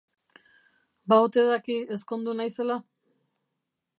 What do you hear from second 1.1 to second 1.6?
Ba ote